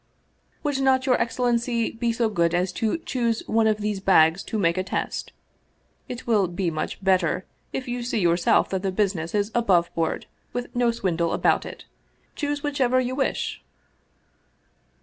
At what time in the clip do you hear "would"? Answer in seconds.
0.63-0.79